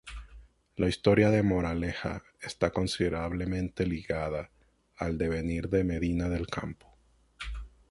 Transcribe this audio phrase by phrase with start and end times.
[0.77, 4.49] La historia de Moraleja está considerablemente ligada
[4.97, 6.97] al devenir de Medina del Campo.